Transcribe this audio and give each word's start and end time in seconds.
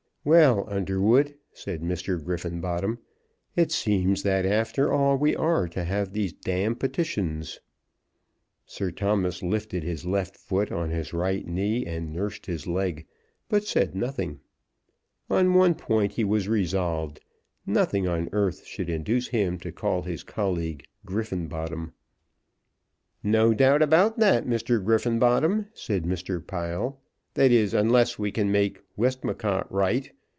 "Well, 0.23 0.65
Underwood," 0.69 1.33
said 1.51 1.81
Mr. 1.81 2.23
Griffenbottom, 2.23 2.99
"it 3.55 3.71
seems 3.71 4.21
that 4.21 4.45
after 4.45 4.93
all 4.93 5.17
we 5.17 5.35
are 5.35 5.67
to 5.69 5.83
have 5.83 6.13
these 6.13 6.31
d 6.31 6.69
petitions." 6.75 7.59
Sir 8.67 8.91
Thomas 8.91 9.41
lifted 9.41 9.81
his 9.81 10.05
left 10.05 10.37
foot 10.37 10.71
on 10.71 10.91
his 10.91 11.11
right 11.11 11.43
knee, 11.47 11.87
and 11.87 12.13
nursed 12.13 12.45
his 12.45 12.67
leg, 12.67 13.07
but 13.49 13.63
said 13.63 13.95
nothing. 13.95 14.41
On 15.27 15.55
one 15.55 15.73
point 15.73 16.11
he 16.13 16.23
was 16.23 16.47
resolved; 16.47 17.21
nothing 17.65 18.07
on 18.07 18.29
earth 18.31 18.63
should 18.63 18.91
induce 18.91 19.29
him 19.29 19.57
to 19.57 19.71
call 19.71 20.03
his 20.03 20.21
colleague 20.21 20.85
Griffenbottom. 21.03 21.93
"No 23.23 23.55
doubt 23.55 23.81
about 23.81 24.19
that, 24.19 24.45
Mr. 24.45 24.85
Griffenbottom," 24.85 25.69
said 25.73 26.03
Mr. 26.03 26.45
Pile," 26.45 26.99
that 27.41 27.49
is, 27.49 27.73
unless 27.73 28.19
we 28.19 28.29
can 28.29 28.51
make 28.51 28.81
Westmacott 28.97 29.65
right. 29.71 30.11